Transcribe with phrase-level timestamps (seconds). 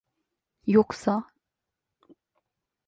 [0.71, 1.15] Yoksa!